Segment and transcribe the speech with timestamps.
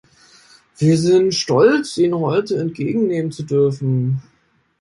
[0.79, 4.23] Wir sind stolz, ihn heute entgegennehmen zu dürfen.